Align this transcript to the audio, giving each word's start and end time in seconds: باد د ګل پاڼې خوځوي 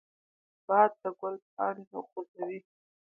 باد 0.67 0.91
د 1.01 1.03
ګل 1.19 1.35
پاڼې 1.53 1.83
خوځوي 2.09 2.59